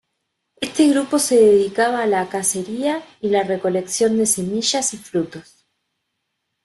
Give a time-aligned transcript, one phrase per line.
[0.59, 5.67] Este grupo se dedicaba a la cacería y la recolección de semillas y frutos.